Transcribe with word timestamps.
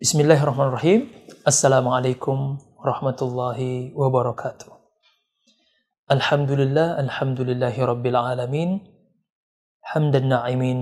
بسم 0.00 0.24
الله 0.24 0.40
الرحمن 0.40 0.68
الرحيم 0.72 1.00
السلام 1.44 1.84
عليكم 1.84 2.38
ورحمة 2.80 3.18
الله 3.22 3.60
وبركاته 3.92 4.72
الحمد 6.08 6.50
لله 6.56 7.04
الحمد 7.04 7.40
لله 7.44 7.76
رب 7.84 8.04
العالمين 8.08 8.70
حمد 9.84 10.14
الناعمين 10.16 10.78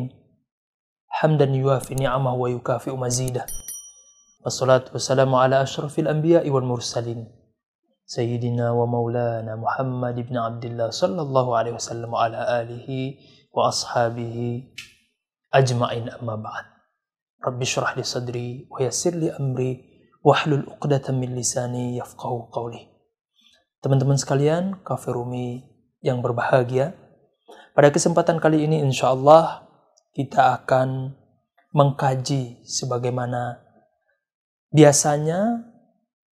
حمدا 1.11 1.45
يوافي 1.51 1.95
نعمه 1.99 2.35
ويكافئ 2.35 2.95
مزيده 2.95 3.43
والصلاة 4.47 4.95
والسلام 4.95 5.35
على 5.35 5.67
أشرف 5.67 5.99
الأنبياء 5.99 6.47
والمرسلين 6.51 7.27
سيدنا 8.07 8.71
ومولانا 8.71 9.53
محمد 9.59 10.17
بن 10.31 10.37
عبد 10.39 10.65
الله 10.65 10.91
صلى 10.95 11.23
الله 11.27 11.47
عليه 11.59 11.73
وسلم 11.75 12.15
على 12.15 12.39
آله 12.63 13.19
وأصحابه 13.51 14.37
أجمعين 15.55 16.07
أما 16.23 16.35
بعد 16.39 16.78
Rabbi 17.39 17.63
syrah 17.63 17.95
li 17.95 18.03
sadri 18.03 18.49
wa 18.67 18.83
yassir 18.83 19.15
li 19.15 19.31
amri 19.31 19.83
wahlul 20.27 20.67
uqdatan 20.67 21.17
min 21.17 21.39
lisani 21.39 21.97
yafqahu 21.97 22.51
qawli. 22.51 22.91
Teman-teman 23.79 24.19
sekalian, 24.19 24.83
kafirumi 24.83 25.63
yang 26.03 26.19
berbahagia, 26.19 26.99
pada 27.79 27.95
kesempatan 27.95 28.43
kali 28.43 28.67
ini 28.67 28.83
insya 28.83 29.15
Allah 29.15 29.71
kita 30.11 30.59
akan 30.59 31.15
mengkaji 31.71 32.67
sebagaimana 32.67 33.63
biasanya 34.75 35.63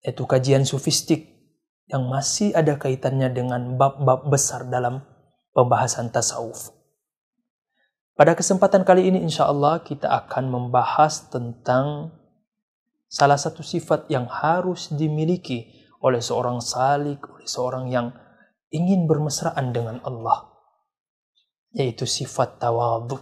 yaitu 0.03 0.27
kajian 0.27 0.67
sufistik 0.67 1.39
yang 1.87 2.03
masih 2.11 2.51
ada 2.51 2.75
kaitannya 2.75 3.31
dengan 3.31 3.79
bab-bab 3.79 4.27
besar 4.27 4.67
dalam 4.67 5.07
pembahasan 5.55 6.11
tasawuf. 6.11 6.76
Pada 8.17 8.33
kesempatan 8.33 8.81
kali 8.81 9.13
ini 9.13 9.21
insya 9.21 9.45
Allah 9.45 9.77
kita 9.85 10.09
akan 10.09 10.49
membahas 10.49 11.29
tentang 11.29 12.09
salah 13.05 13.37
satu 13.37 13.61
sifat 13.61 14.09
yang 14.09 14.25
harus 14.25 14.89
dimiliki 14.89 15.85
oleh 16.01 16.17
seorang 16.17 16.57
salik, 16.57 17.21
oleh 17.29 17.45
seorang 17.45 17.93
yang 17.93 18.09
ingin 18.73 19.05
bermesraan 19.05 19.69
dengan 19.69 20.01
Allah. 20.01 20.49
Yaitu 21.77 22.09
sifat 22.09 22.57
tawadhu. 22.57 23.21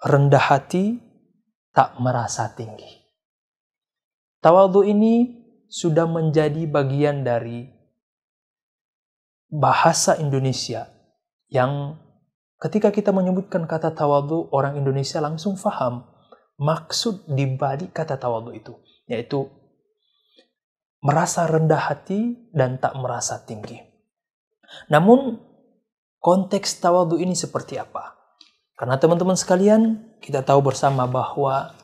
Rendah 0.00 0.56
hati, 0.56 0.96
tak 1.76 2.00
merasa 2.00 2.48
tinggi. 2.56 2.88
Tawadhu 4.40 4.88
ini 4.88 5.36
sudah 5.68 6.08
menjadi 6.08 6.64
bagian 6.64 7.28
dari 7.28 7.68
bahasa 9.52 10.16
Indonesia 10.16 10.88
yang 11.52 12.00
ketika 12.58 12.90
kita 12.90 13.10
menyebutkan 13.14 13.66
kata 13.66 13.94
tawadhu 13.94 14.50
orang 14.50 14.78
Indonesia 14.78 15.22
langsung 15.22 15.54
faham 15.54 16.06
maksud 16.58 17.30
di 17.30 17.46
balik 17.54 17.94
kata 17.94 18.18
tawadhu 18.18 18.50
itu 18.54 18.74
yaitu 19.06 19.46
merasa 20.98 21.46
rendah 21.46 21.78
hati 21.78 22.50
dan 22.50 22.82
tak 22.82 22.98
merasa 22.98 23.38
tinggi. 23.46 23.78
Namun 24.90 25.38
konteks 26.18 26.82
tawadhu 26.82 27.16
ini 27.22 27.38
seperti 27.38 27.78
apa? 27.78 28.18
Karena 28.78 28.94
teman-teman 28.94 29.34
sekalian, 29.34 30.14
kita 30.22 30.46
tahu 30.46 30.62
bersama 30.62 31.06
bahwa 31.10 31.74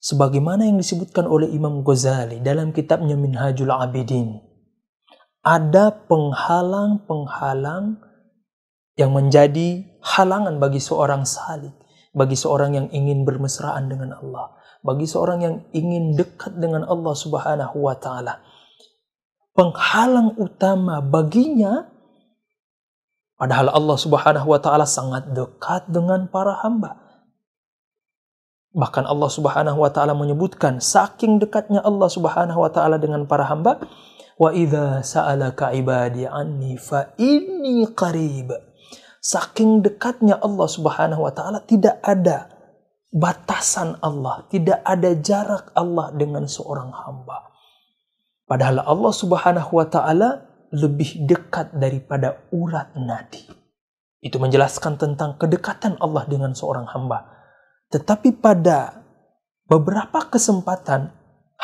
sebagaimana 0.00 0.64
yang 0.64 0.80
disebutkan 0.80 1.28
oleh 1.28 1.48
Imam 1.52 1.84
Ghazali 1.84 2.40
dalam 2.40 2.72
kitabnya 2.72 3.16
Minhajul 3.16 3.68
Abidin 3.72 4.40
ada 5.44 5.92
penghalang-penghalang 6.08 8.00
yang 8.94 9.10
menjadi 9.10 9.82
halangan 10.02 10.62
bagi 10.62 10.78
seorang 10.78 11.26
salik, 11.26 11.74
bagi 12.14 12.38
seorang 12.38 12.78
yang 12.78 12.86
ingin 12.94 13.26
bermesraan 13.26 13.90
dengan 13.90 14.14
Allah, 14.14 14.54
bagi 14.86 15.06
seorang 15.08 15.38
yang 15.42 15.56
ingin 15.74 16.14
dekat 16.14 16.54
dengan 16.54 16.86
Allah 16.86 17.14
Subhanahu 17.14 17.76
wa 17.82 17.94
taala. 17.98 18.38
Penghalang 19.54 20.34
utama 20.38 20.98
baginya 20.98 21.86
padahal 23.38 23.70
Allah 23.70 23.96
Subhanahu 23.98 24.46
wa 24.50 24.58
taala 24.62 24.86
sangat 24.86 25.30
dekat 25.34 25.90
dengan 25.90 26.30
para 26.30 26.58
hamba. 26.62 26.98
Bahkan 28.74 29.06
Allah 29.06 29.30
Subhanahu 29.30 29.78
wa 29.78 29.90
taala 29.90 30.18
menyebutkan 30.18 30.82
saking 30.82 31.38
dekatnya 31.38 31.82
Allah 31.82 32.10
Subhanahu 32.10 32.58
wa 32.58 32.70
taala 32.70 32.98
dengan 32.98 33.22
para 33.26 33.46
hamba, 33.46 33.78
wa 34.34 34.50
idza 34.50 35.02
sa'alaka 35.06 35.70
ibadi 35.78 36.26
anni 36.26 36.74
fa 36.74 37.14
inni 37.14 37.86
qarib. 37.94 38.73
Saking 39.24 39.80
dekatnya 39.80 40.36
Allah 40.36 40.68
Subhanahu 40.68 41.24
wa 41.24 41.32
taala 41.32 41.64
tidak 41.64 41.96
ada 42.04 42.52
batasan 43.08 43.96
Allah, 44.04 44.44
tidak 44.52 44.84
ada 44.84 45.16
jarak 45.16 45.72
Allah 45.72 46.12
dengan 46.12 46.44
seorang 46.44 46.92
hamba. 46.92 47.56
Padahal 48.44 48.84
Allah 48.84 49.12
Subhanahu 49.16 49.80
wa 49.80 49.86
taala 49.88 50.44
lebih 50.76 51.24
dekat 51.24 51.72
daripada 51.72 52.44
urat 52.52 52.92
nadi. 53.00 53.48
Itu 54.20 54.36
menjelaskan 54.36 55.00
tentang 55.00 55.40
kedekatan 55.40 55.96
Allah 56.04 56.28
dengan 56.28 56.52
seorang 56.52 56.84
hamba. 56.92 57.24
Tetapi 57.88 58.28
pada 58.44 59.00
beberapa 59.64 60.28
kesempatan 60.28 61.08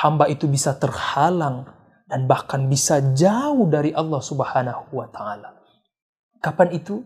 hamba 0.01 0.33
itu 0.33 0.49
bisa 0.49 0.81
terhalang 0.81 1.69
dan 2.09 2.25
bahkan 2.25 2.65
bisa 2.73 3.05
jauh 3.13 3.69
dari 3.69 3.93
Allah 3.93 4.25
Subhanahu 4.25 4.97
wa 4.97 5.09
taala. 5.13 5.61
Kapan 6.41 6.73
itu? 6.73 7.05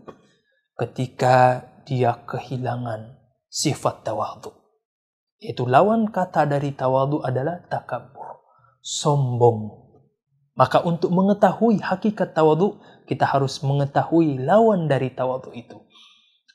Ketika 0.75 1.71
dia 1.87 2.19
kehilangan 2.27 3.15
sifat 3.55 4.03
tawadhu. 4.03 4.51
Yaitu 5.39 5.63
lawan 5.69 6.11
kata 6.11 6.51
dari 6.51 6.75
tawadhu 6.75 7.23
adalah 7.23 7.63
takabur, 7.71 8.43
sombong. 8.83 9.87
Maka 10.59 10.83
untuk 10.83 11.15
mengetahui 11.15 11.79
hakikat 11.79 12.35
tawadhu, 12.35 12.83
kita 13.07 13.23
harus 13.29 13.63
mengetahui 13.63 14.43
lawan 14.43 14.91
dari 14.91 15.15
tawadhu 15.15 15.55
itu. 15.55 15.79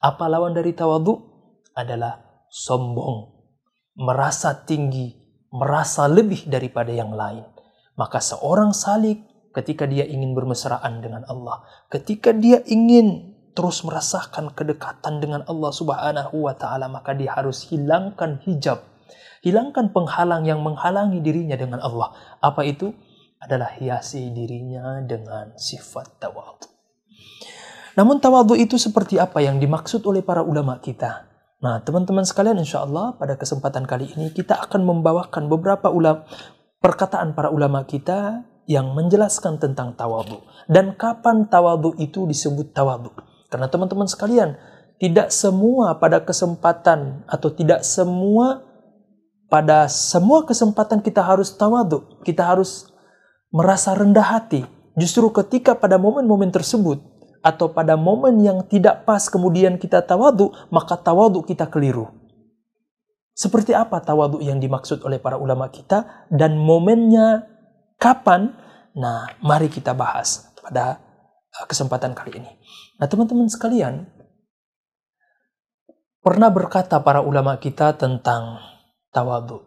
Apa 0.04 0.28
lawan 0.28 0.52
dari 0.52 0.76
tawadhu? 0.76 1.16
Adalah 1.72 2.44
sombong, 2.52 3.32
merasa 3.96 4.52
tinggi, 4.68 5.16
merasa 5.56 6.12
lebih 6.12 6.52
daripada 6.52 6.92
yang 6.92 7.16
lain. 7.16 7.48
Maka 7.96 8.20
seorang 8.20 8.76
salik 8.76 9.24
ketika 9.56 9.88
dia 9.88 10.04
ingin 10.04 10.36
bermesraan 10.36 11.00
dengan 11.00 11.24
Allah, 11.32 11.64
ketika 11.88 12.36
dia 12.36 12.60
ingin 12.68 13.39
terus 13.54 13.84
merasakan 13.86 14.54
kedekatan 14.54 15.20
dengan 15.20 15.42
Allah 15.46 15.72
Subhanahu 15.74 16.48
wa 16.48 16.54
taala, 16.56 16.88
maka 16.88 17.14
dia 17.14 17.36
harus 17.36 17.68
hilangkan 17.70 18.42
hijab. 18.46 18.86
Hilangkan 19.40 19.96
penghalang 19.96 20.44
yang 20.44 20.60
menghalangi 20.60 21.24
dirinya 21.24 21.56
dengan 21.56 21.80
Allah. 21.80 22.12
Apa 22.44 22.68
itu? 22.68 22.92
Adalah 23.40 23.72
hiasi 23.80 24.36
dirinya 24.36 25.00
dengan 25.00 25.56
sifat 25.56 26.20
tawadhu. 26.20 26.68
Namun 27.96 28.20
tawadhu 28.20 28.60
itu 28.60 28.76
seperti 28.76 29.16
apa 29.16 29.40
yang 29.40 29.64
dimaksud 29.64 30.04
oleh 30.04 30.20
para 30.20 30.44
ulama 30.44 30.80
kita? 30.84 31.28
Nah, 31.60 31.84
teman-teman 31.84 32.24
sekalian, 32.24 32.60
insya 32.60 32.84
Allah 32.84 33.16
pada 33.16 33.36
kesempatan 33.36 33.84
kali 33.84 34.12
ini 34.16 34.32
kita 34.32 34.60
akan 34.68 34.84
membawakan 34.88 35.52
beberapa 35.52 35.92
ulama 35.92 36.24
perkataan 36.80 37.36
para 37.36 37.52
ulama 37.52 37.84
kita 37.84 38.48
yang 38.70 38.96
menjelaskan 38.96 39.60
tentang 39.60 39.98
tawadhu 39.98 40.40
dan 40.72 40.96
kapan 40.96 41.50
tawadhu 41.52 42.00
itu 42.00 42.24
disebut 42.24 42.72
tawadhu. 42.72 43.12
Karena 43.50 43.66
teman-teman 43.66 44.06
sekalian, 44.06 44.56
tidak 45.02 45.34
semua 45.34 45.98
pada 45.98 46.22
kesempatan 46.22 47.26
atau 47.26 47.50
tidak 47.50 47.82
semua 47.82 48.66
pada 49.50 49.90
semua 49.90 50.46
kesempatan 50.46 51.02
kita 51.02 51.26
harus 51.26 51.50
tawadhu, 51.58 52.22
kita 52.22 52.46
harus 52.46 52.86
merasa 53.50 53.98
rendah 53.98 54.38
hati. 54.38 54.62
Justru 54.94 55.26
ketika 55.34 55.74
pada 55.74 55.98
momen-momen 55.98 56.54
tersebut 56.54 57.02
atau 57.42 57.72
pada 57.74 57.98
momen 57.98 58.38
yang 58.46 58.62
tidak 58.70 59.10
pas 59.10 59.26
kemudian 59.26 59.82
kita 59.82 60.06
tawadu, 60.06 60.54
maka 60.70 60.94
tawadu 61.02 61.42
kita 61.42 61.66
keliru. 61.66 62.14
Seperti 63.34 63.72
apa 63.74 64.04
tawadu 64.04 64.44
yang 64.44 64.60
dimaksud 64.60 65.02
oleh 65.02 65.18
para 65.18 65.40
ulama 65.40 65.72
kita 65.72 66.28
dan 66.30 66.60
momennya 66.60 67.48
kapan? 67.96 68.54
Nah, 68.94 69.32
mari 69.40 69.72
kita 69.72 69.96
bahas 69.96 70.52
pada 70.60 71.09
kesempatan 71.66 72.16
kali 72.16 72.40
ini. 72.40 72.52
Nah, 73.02 73.08
teman-teman 73.10 73.50
sekalian, 73.50 74.08
pernah 76.22 76.54
berkata 76.54 77.02
para 77.02 77.20
ulama 77.20 77.58
kita 77.58 77.98
tentang 77.98 78.62
tawadu. 79.10 79.66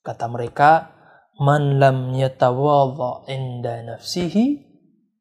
Kata 0.00 0.30
mereka, 0.30 0.94
"Man 1.42 1.82
lam 1.82 2.14
yatawadha 2.14 3.26
inda 3.26 3.82
nafsihi 3.82 4.66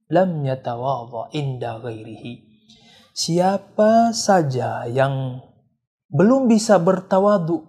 lam 0.10 0.46
yatawadha 0.46 1.34
inda 1.34 1.82
ghairihi. 1.82 2.34
Siapa 3.16 4.12
saja 4.12 4.84
yang 4.92 5.40
belum 6.12 6.52
bisa 6.52 6.78
bertawadu 6.78 7.64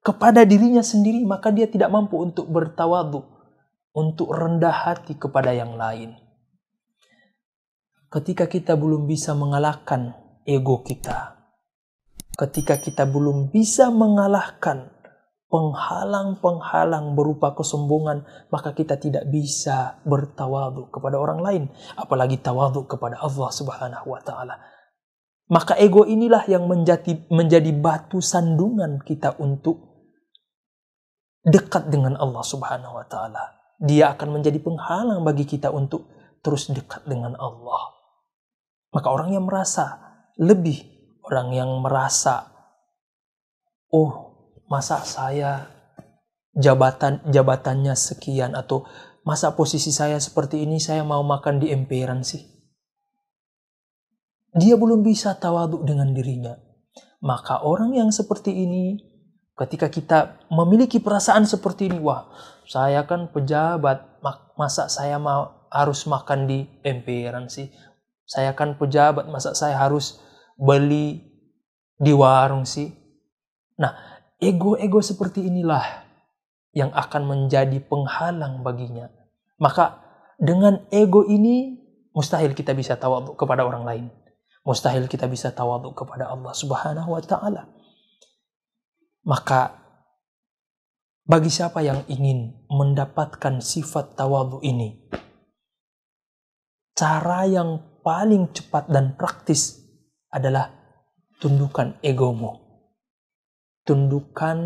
kepada 0.00 0.44
dirinya 0.44 0.80
sendiri, 0.80 1.22
maka 1.24 1.52
dia 1.52 1.68
tidak 1.68 1.92
mampu 1.92 2.20
untuk 2.20 2.48
bertawadu, 2.48 3.24
untuk 3.92 4.32
rendah 4.32 4.72
hati 4.72 5.16
kepada 5.16 5.52
yang 5.52 5.76
lain. 5.76 6.16
Ketika 8.14 8.46
kita 8.46 8.78
belum 8.78 9.10
bisa 9.10 9.34
mengalahkan 9.34 10.14
ego 10.46 10.86
kita, 10.86 11.34
ketika 12.38 12.78
kita 12.78 13.10
belum 13.10 13.50
bisa 13.50 13.90
mengalahkan 13.90 14.94
penghalang-penghalang 15.50 17.18
berupa 17.18 17.58
kesombongan, 17.58 18.22
maka 18.54 18.70
kita 18.70 19.02
tidak 19.02 19.26
bisa 19.30 19.98
bertawadu 20.06 20.94
kepada 20.94 21.18
orang 21.18 21.42
lain, 21.42 21.64
apalagi 21.98 22.38
tawadu 22.38 22.86
kepada 22.86 23.18
Allah 23.18 23.50
Subhanahu 23.50 24.06
wa 24.06 24.22
taala. 24.22 24.62
Maka 25.50 25.74
ego 25.78 26.06
inilah 26.06 26.46
yang 26.46 26.70
menjadi 26.70 27.26
menjadi 27.34 27.74
batu 27.74 28.22
sandungan 28.22 29.02
kita 29.02 29.38
untuk 29.42 30.06
dekat 31.42 31.90
dengan 31.90 32.14
Allah 32.14 32.46
Subhanahu 32.46 32.94
wa 32.94 33.06
taala. 33.10 33.58
Dia 33.82 34.14
akan 34.14 34.38
menjadi 34.38 34.62
penghalang 34.62 35.26
bagi 35.26 35.50
kita 35.50 35.74
untuk 35.74 36.06
terus 36.42 36.70
dekat 36.70 37.02
dengan 37.06 37.34
Allah. 37.38 38.03
Maka 38.94 39.10
orang 39.10 39.34
yang 39.34 39.44
merasa 39.44 39.98
lebih, 40.38 40.86
orang 41.26 41.50
yang 41.50 41.70
merasa 41.82 42.54
oh, 43.90 44.12
masa 44.70 45.02
saya 45.02 45.66
jabatan 46.54 47.18
jabatannya 47.26 47.98
sekian 47.98 48.54
atau 48.54 48.86
masa 49.26 49.58
posisi 49.58 49.90
saya 49.90 50.18
seperti 50.22 50.62
ini 50.62 50.78
saya 50.78 51.02
mau 51.02 51.26
makan 51.26 51.58
di 51.58 51.74
emperan 51.74 52.22
sih. 52.22 52.54
Dia 54.54 54.78
belum 54.78 55.02
bisa 55.02 55.34
tawaduk 55.34 55.82
dengan 55.82 56.14
dirinya. 56.14 56.54
Maka 57.24 57.66
orang 57.66 57.98
yang 57.98 58.14
seperti 58.14 58.54
ini 58.54 59.02
ketika 59.58 59.90
kita 59.90 60.46
memiliki 60.46 61.02
perasaan 61.02 61.42
seperti 61.42 61.90
ini, 61.90 61.98
wah, 61.98 62.30
saya 62.70 63.02
kan 63.08 63.32
pejabat, 63.34 64.22
masa 64.54 64.86
saya 64.86 65.18
mau 65.18 65.66
harus 65.74 66.06
makan 66.06 66.46
di 66.46 66.70
emperan 66.86 67.50
sih? 67.50 67.66
Saya 68.24 68.56
kan 68.56 68.80
pejabat, 68.80 69.28
masa 69.28 69.52
saya 69.52 69.76
harus 69.76 70.20
beli 70.56 71.20
di 72.00 72.12
warung 72.16 72.64
sih? 72.64 72.92
Nah, 73.76 73.92
ego-ego 74.40 75.04
seperti 75.04 75.44
inilah 75.44 76.04
yang 76.74 76.90
akan 76.90 77.22
menjadi 77.24 77.78
penghalang 77.84 78.64
baginya. 78.66 79.08
Maka 79.62 80.02
dengan 80.40 80.82
ego 80.90 81.22
ini 81.22 81.78
mustahil 82.10 82.52
kita 82.52 82.74
bisa 82.74 82.98
tawaduk 82.98 83.38
kepada 83.38 83.62
orang 83.62 83.86
lain. 83.86 84.06
Mustahil 84.64 85.06
kita 85.06 85.28
bisa 85.28 85.52
tawaduk 85.52 85.94
kepada 85.94 86.32
Allah 86.32 86.50
Subhanahu 86.56 87.14
wa 87.14 87.22
taala. 87.22 87.68
Maka 89.24 89.84
bagi 91.24 91.48
siapa 91.48 91.80
yang 91.80 92.04
ingin 92.08 92.68
mendapatkan 92.68 93.60
sifat 93.64 94.16
tawadhu 94.16 94.60
ini, 94.60 95.08
cara 96.92 97.48
yang 97.48 97.80
paling 98.04 98.52
cepat 98.52 98.92
dan 98.92 99.16
praktis 99.16 99.80
adalah 100.28 100.68
tundukkan 101.40 101.96
egomu 102.04 102.64
tundukkan 103.84 104.58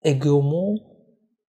egomu, 0.00 0.78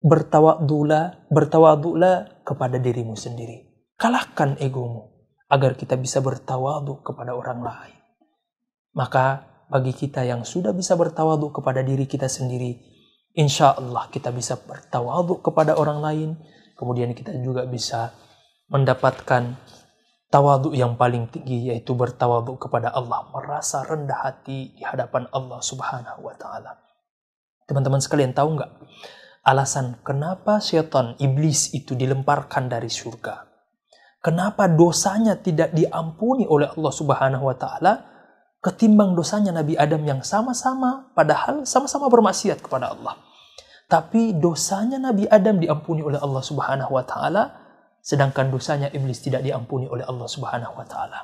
bertawadula, 0.02 1.30
bertawadula 1.30 2.44
kepada 2.44 2.82
dirimu 2.82 3.14
sendiri. 3.14 3.88
Kalahkan 3.96 4.58
egomu 4.60 5.30
agar 5.48 5.78
kita 5.78 5.96
bisa 5.96 6.20
bertawadu 6.20 7.06
kepada 7.06 7.38
orang 7.38 7.62
lain. 7.62 7.98
Maka 8.98 9.46
bagi 9.70 9.94
kita 9.94 10.26
yang 10.26 10.42
sudah 10.46 10.74
bisa 10.74 10.98
bertawadu 10.98 11.54
kepada 11.54 11.86
diri 11.86 12.10
kita 12.10 12.26
sendiri, 12.26 12.78
insya 13.38 13.78
Allah 13.78 14.10
kita 14.10 14.34
bisa 14.34 14.58
bertawadu 14.58 15.42
kepada 15.46 15.78
orang 15.78 16.02
lain, 16.02 16.30
kemudian 16.78 17.14
kita 17.14 17.34
juga 17.42 17.70
bisa 17.70 18.14
mendapatkan 18.70 19.54
Tawadu 20.34 20.74
yang 20.74 20.98
paling 20.98 21.30
tinggi 21.30 21.70
yaitu 21.70 21.94
bertawadu 21.94 22.58
kepada 22.58 22.90
Allah, 22.90 23.30
merasa 23.30 23.86
rendah 23.86 24.18
hati 24.18 24.74
di 24.74 24.82
hadapan 24.82 25.30
Allah 25.30 25.62
Subhanahu 25.62 26.26
wa 26.26 26.34
taala. 26.34 26.74
Teman-teman 27.70 28.02
sekalian 28.02 28.34
tahu 28.34 28.58
nggak 28.58 28.72
alasan 29.46 30.02
kenapa 30.02 30.58
syaitan 30.58 31.14
iblis 31.22 31.78
itu 31.78 31.94
dilemparkan 31.94 32.66
dari 32.66 32.90
surga? 32.90 33.46
Kenapa 34.26 34.66
dosanya 34.66 35.38
tidak 35.38 35.70
diampuni 35.78 36.50
oleh 36.50 36.66
Allah 36.66 36.94
Subhanahu 36.98 37.46
wa 37.46 37.54
taala 37.54 37.94
ketimbang 38.58 39.14
dosanya 39.14 39.54
Nabi 39.54 39.78
Adam 39.78 40.02
yang 40.02 40.26
sama-sama 40.26 41.14
padahal 41.14 41.62
sama-sama 41.70 42.10
bermaksiat 42.10 42.58
kepada 42.58 42.98
Allah. 42.98 43.22
Tapi 43.86 44.34
dosanya 44.34 44.98
Nabi 44.98 45.30
Adam 45.30 45.62
diampuni 45.62 46.02
oleh 46.02 46.18
Allah 46.18 46.42
Subhanahu 46.42 46.90
wa 46.90 47.06
taala 47.06 47.63
sedangkan 48.04 48.52
dosanya 48.52 48.92
iblis 48.92 49.24
tidak 49.24 49.48
diampuni 49.48 49.88
oleh 49.88 50.04
Allah 50.04 50.28
Subhanahu 50.28 50.76
wa 50.76 50.84
taala. 50.84 51.24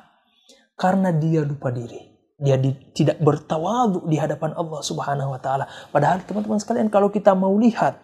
Karena 0.80 1.12
dia 1.12 1.44
lupa 1.44 1.68
diri. 1.68 2.08
Dia 2.40 2.56
di, 2.56 2.72
tidak 2.96 3.20
bertawadu 3.20 4.08
di 4.08 4.16
hadapan 4.16 4.56
Allah 4.56 4.80
Subhanahu 4.80 5.36
wa 5.36 5.40
taala. 5.44 5.68
Padahal 5.92 6.24
teman-teman 6.24 6.56
sekalian 6.56 6.88
kalau 6.88 7.12
kita 7.12 7.36
mau 7.36 7.52
lihat 7.60 8.00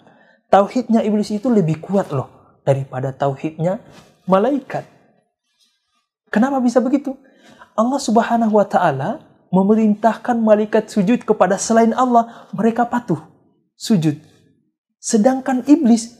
tauhidnya 0.52 1.00
iblis 1.00 1.32
itu 1.32 1.48
lebih 1.48 1.80
kuat 1.80 2.12
loh 2.12 2.60
daripada 2.68 3.16
tauhidnya 3.16 3.80
malaikat. 4.28 4.84
Kenapa 6.28 6.60
bisa 6.60 6.84
begitu? 6.84 7.16
Allah 7.72 7.96
Subhanahu 7.96 8.60
wa 8.60 8.68
taala 8.68 9.24
memerintahkan 9.48 10.36
malaikat 10.36 10.92
sujud 10.92 11.24
kepada 11.24 11.56
selain 11.56 11.96
Allah, 11.96 12.44
mereka 12.52 12.84
patuh 12.84 13.24
sujud. 13.72 14.20
Sedangkan 15.00 15.64
iblis 15.64 16.12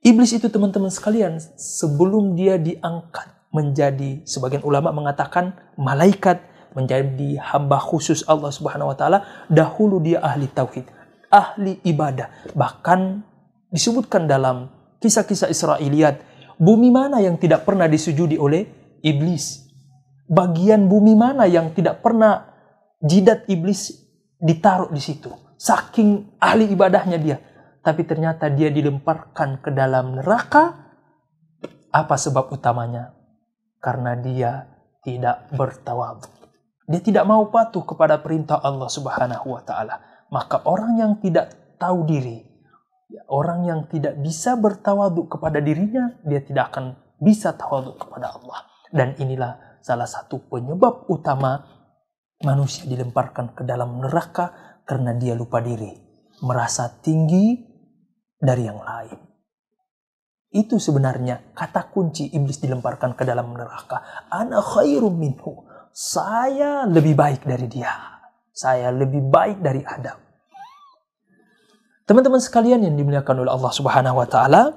Iblis 0.00 0.32
itu 0.32 0.48
teman-teman 0.48 0.88
sekalian, 0.88 1.36
sebelum 1.60 2.32
dia 2.32 2.56
diangkat 2.56 3.36
menjadi, 3.52 4.24
sebagian 4.24 4.64
ulama 4.64 4.96
mengatakan 4.96 5.52
malaikat, 5.76 6.40
menjadi 6.72 7.36
hamba 7.36 7.76
khusus 7.76 8.24
Allah 8.24 8.48
Subhanahu 8.48 8.88
wa 8.88 8.96
taala, 8.96 9.28
dahulu 9.52 10.00
dia 10.00 10.24
ahli 10.24 10.48
tauhid, 10.48 10.88
ahli 11.28 11.84
ibadah. 11.84 12.32
Bahkan 12.56 13.20
disebutkan 13.68 14.24
dalam 14.24 14.72
kisah-kisah 15.04 15.52
Israiliyat, 15.52 16.24
bumi 16.56 16.88
mana 16.88 17.20
yang 17.20 17.36
tidak 17.36 17.68
pernah 17.68 17.84
disujudi 17.84 18.40
oleh 18.40 18.72
iblis? 19.04 19.68
Bagian 20.32 20.88
bumi 20.88 21.12
mana 21.12 21.44
yang 21.44 21.76
tidak 21.76 22.00
pernah 22.00 22.56
jidat 23.04 23.44
iblis 23.52 24.00
ditaruh 24.40 24.88
di 24.88 25.02
situ? 25.04 25.28
Saking 25.60 26.40
ahli 26.40 26.72
ibadahnya 26.72 27.20
dia 27.20 27.49
tapi 27.80 28.04
ternyata 28.04 28.52
dia 28.52 28.68
dilemparkan 28.68 29.64
ke 29.64 29.72
dalam 29.72 30.20
neraka. 30.20 30.92
Apa 31.90 32.14
sebab 32.14 32.52
utamanya? 32.54 33.16
Karena 33.80 34.14
dia 34.14 34.68
tidak 35.00 35.48
bertawadu. 35.56 36.28
Dia 36.86 37.00
tidak 37.00 37.24
mau 37.24 37.48
patuh 37.48 37.82
kepada 37.82 38.20
perintah 38.20 38.60
Allah 38.60 38.86
Subhanahu 38.86 39.46
wa 39.56 39.62
taala. 39.64 39.96
Maka 40.30 40.62
orang 40.68 41.00
yang 41.00 41.12
tidak 41.18 41.74
tahu 41.80 42.06
diri, 42.06 42.38
ya, 43.10 43.26
orang 43.32 43.66
yang 43.66 43.80
tidak 43.90 44.14
bisa 44.20 44.54
bertawadu 44.54 45.26
kepada 45.26 45.58
dirinya, 45.58 46.14
dia 46.22 46.44
tidak 46.44 46.70
akan 46.70 46.94
bisa 47.18 47.56
tawadu 47.56 47.98
kepada 47.98 48.38
Allah. 48.38 48.60
Dan 48.92 49.18
inilah 49.18 49.80
salah 49.82 50.06
satu 50.06 50.46
penyebab 50.46 51.10
utama 51.10 51.64
manusia 52.44 52.86
dilemparkan 52.86 53.56
ke 53.56 53.62
dalam 53.66 53.98
neraka 53.98 54.78
karena 54.86 55.16
dia 55.16 55.34
lupa 55.34 55.58
diri, 55.58 55.90
merasa 56.42 56.90
tinggi 57.02 57.69
dari 58.40 58.64
yang 58.64 58.80
lain. 58.80 59.20
Itu 60.50 60.82
sebenarnya 60.82 61.54
kata 61.54 61.92
kunci 61.94 62.26
iblis 62.34 62.58
dilemparkan 62.58 63.14
ke 63.14 63.22
dalam 63.22 63.54
neraka. 63.54 64.26
Ana 64.32 64.58
khairum 64.58 65.14
minhu. 65.14 65.68
Saya 65.94 66.88
lebih 66.90 67.14
baik 67.14 67.46
dari 67.46 67.70
dia. 67.70 67.94
Saya 68.50 68.90
lebih 68.90 69.30
baik 69.30 69.62
dari 69.62 69.84
Adam. 69.86 70.18
Teman-teman 72.02 72.42
sekalian 72.42 72.82
yang 72.82 72.98
dimuliakan 72.98 73.46
oleh 73.46 73.52
Allah 73.54 73.70
Subhanahu 73.70 74.18
wa 74.18 74.26
taala, 74.26 74.74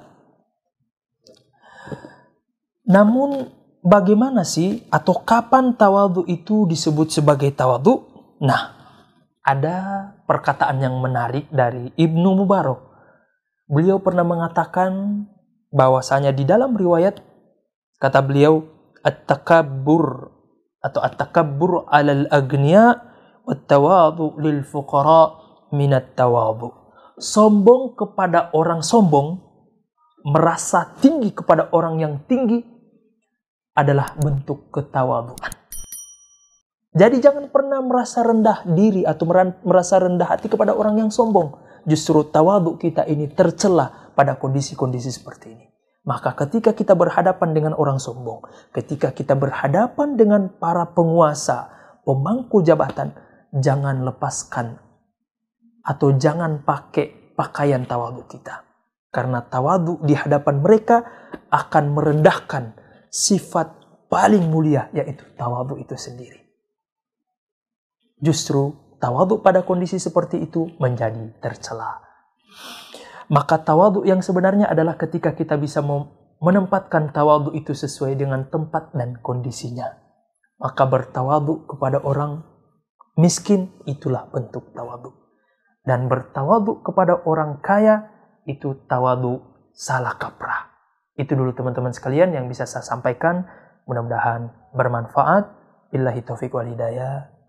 namun 2.86 3.50
bagaimana 3.82 4.46
sih 4.46 4.86
atau 4.86 5.18
kapan 5.26 5.74
tawadu 5.74 6.22
itu 6.30 6.70
disebut 6.70 7.10
sebagai 7.10 7.50
tawadu? 7.50 8.06
Nah, 8.38 8.78
ada 9.42 9.76
perkataan 10.30 10.78
yang 10.78 10.94
menarik 11.02 11.50
dari 11.50 11.90
Ibnu 11.98 12.38
Mubarak 12.38 12.93
Beliau 13.64 13.96
pernah 13.96 14.28
mengatakan 14.28 15.24
bahwasanya 15.72 16.36
di 16.36 16.44
dalam 16.44 16.76
riwayat 16.76 17.24
kata 17.96 18.20
beliau 18.20 18.60
at-takabbur 19.00 20.28
atau 20.84 21.00
at-takabbur 21.00 21.88
'alal 21.88 22.28
agniya 22.28 23.00
wat 23.48 23.64
tawadu 23.64 24.36
lil 24.36 24.60
fuqara 24.68 25.40
minat 25.72 26.12
tawadu. 26.12 26.68
Sombong 27.16 27.96
kepada 27.96 28.52
orang 28.52 28.84
sombong, 28.84 29.40
merasa 30.28 30.92
tinggi 31.00 31.32
kepada 31.32 31.72
orang 31.72 32.04
yang 32.04 32.14
tinggi 32.28 32.60
adalah 33.72 34.12
bentuk 34.20 34.68
ketawaduan. 34.68 35.52
Jadi 36.94 37.16
jangan 37.18 37.48
pernah 37.48 37.80
merasa 37.80 38.22
rendah 38.22 38.62
diri 38.70 39.02
atau 39.08 39.24
merasa 39.64 39.98
rendah 39.98 40.36
hati 40.36 40.52
kepada 40.52 40.76
orang 40.76 41.00
yang 41.00 41.10
sombong 41.10 41.64
justru 41.88 42.24
tawaduk 42.28 42.80
kita 42.80 43.04
ini 43.08 43.28
tercela 43.32 44.12
pada 44.12 44.36
kondisi-kondisi 44.36 45.10
seperti 45.12 45.46
ini. 45.52 45.66
Maka 46.04 46.36
ketika 46.36 46.76
kita 46.76 46.92
berhadapan 46.92 47.56
dengan 47.56 47.72
orang 47.72 47.96
sombong, 47.96 48.44
ketika 48.76 49.08
kita 49.16 49.32
berhadapan 49.32 50.20
dengan 50.20 50.52
para 50.52 50.92
penguasa, 50.92 51.72
pemangku 52.04 52.60
jabatan, 52.60 53.16
jangan 53.56 54.04
lepaskan 54.04 54.76
atau 55.80 56.12
jangan 56.16 56.60
pakai 56.60 57.32
pakaian 57.32 57.88
tawadu 57.88 58.28
kita. 58.28 58.68
Karena 59.08 59.40
tawadu 59.40 60.04
di 60.04 60.12
hadapan 60.12 60.60
mereka 60.60 60.96
akan 61.48 61.84
merendahkan 61.96 62.76
sifat 63.08 63.72
paling 64.12 64.44
mulia 64.50 64.90
yaitu 64.92 65.24
tawadu 65.38 65.80
itu 65.80 65.96
sendiri. 65.96 66.42
Justru 68.20 68.83
tawadu 69.04 69.44
pada 69.44 69.60
kondisi 69.68 70.00
seperti 70.00 70.48
itu 70.48 70.72
menjadi 70.80 71.36
tercela. 71.44 72.00
Maka 73.28 73.60
tawadu 73.60 74.08
yang 74.08 74.24
sebenarnya 74.24 74.72
adalah 74.72 74.96
ketika 74.96 75.36
kita 75.36 75.60
bisa 75.60 75.84
menempatkan 76.40 77.12
tawadu 77.12 77.52
itu 77.52 77.76
sesuai 77.76 78.16
dengan 78.16 78.48
tempat 78.48 78.96
dan 78.96 79.20
kondisinya. 79.20 79.92
Maka 80.56 80.88
bertawadu 80.88 81.68
kepada 81.68 82.00
orang 82.00 82.48
miskin 83.20 83.68
itulah 83.84 84.24
bentuk 84.32 84.72
tawadu 84.72 85.12
dan 85.84 86.08
bertawadu 86.08 86.80
kepada 86.80 87.20
orang 87.28 87.60
kaya 87.60 88.08
itu 88.48 88.88
tawadu 88.88 89.44
salah 89.76 90.16
kaprah. 90.16 90.72
Itu 91.14 91.36
dulu 91.36 91.52
teman-teman 91.52 91.92
sekalian 91.92 92.32
yang 92.32 92.48
bisa 92.48 92.64
saya 92.64 92.82
sampaikan. 92.82 93.44
Mudah-mudahan 93.84 94.48
bermanfaat. 94.72 95.44
Billahi 95.92 96.24
taufiq 96.24 96.50
wal 96.56 96.66
hidayah. 96.72 97.33